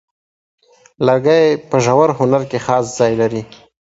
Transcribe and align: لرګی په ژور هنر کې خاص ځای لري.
لرګی 1.05 1.45
په 1.69 1.77
ژور 1.85 2.09
هنر 2.19 2.41
کې 2.49 2.59
خاص 2.65 2.85
ځای 2.99 3.13
لري. 3.21 3.41